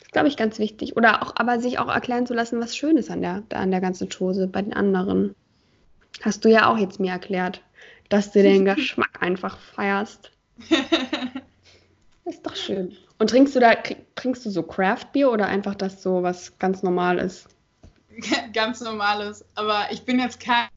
[0.00, 0.96] ist, glaube ich, ganz wichtig.
[0.96, 4.08] Oder auch, aber sich auch erklären zu lassen, was Schönes an der, an der ganzen
[4.08, 5.34] Chose bei den anderen.
[6.22, 7.60] Hast du ja auch jetzt mir erklärt,
[8.12, 10.30] dass du den Geschmack einfach feierst.
[12.24, 12.96] ist doch schön.
[13.18, 13.74] Und trinkst du da,
[14.14, 17.48] trinkst du so Craft-Bier oder einfach das so was ganz normal ist?
[18.52, 19.44] ganz normales.
[19.54, 20.68] Aber ich bin jetzt kein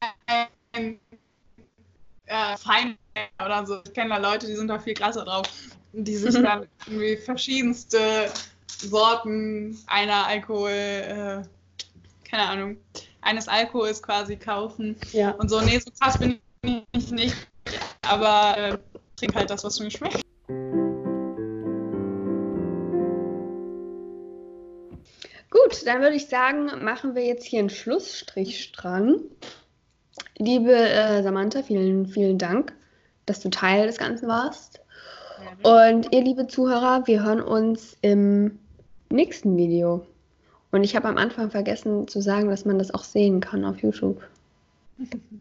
[0.73, 2.97] äh, Feind
[3.43, 3.81] oder so.
[3.85, 5.47] Ich kenne da Leute, die sind da viel krasser drauf.
[5.91, 8.29] Die sich dann irgendwie verschiedenste
[8.67, 11.41] Sorten einer Alkohol, äh,
[12.29, 12.77] keine Ahnung,
[13.21, 14.97] eines Alkohols quasi kaufen.
[15.13, 15.31] Ja.
[15.31, 16.39] Und so, nee, so krass bin
[16.91, 17.35] ich nicht.
[18.01, 18.77] Aber äh,
[19.15, 20.21] trink halt das, was mir schmeckt.
[25.49, 29.21] Gut, dann würde ich sagen, machen wir jetzt hier einen Schlussstrich dran.
[30.37, 32.73] Liebe äh, Samantha, vielen, vielen Dank,
[33.25, 34.81] dass du Teil des Ganzen warst.
[35.63, 38.59] Und ihr, liebe Zuhörer, wir hören uns im
[39.09, 40.05] nächsten Video.
[40.71, 43.77] Und ich habe am Anfang vergessen zu sagen, dass man das auch sehen kann auf
[43.77, 44.21] YouTube.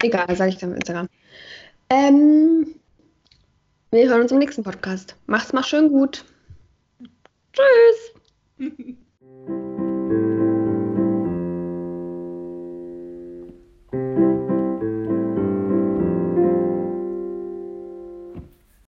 [0.03, 1.09] Egal, sage ich dann auf Instagram.
[1.91, 2.75] Ähm,
[3.91, 5.17] wir hören uns im nächsten Podcast.
[5.27, 6.25] Macht's mal schön gut.
[7.53, 8.95] Tschüss.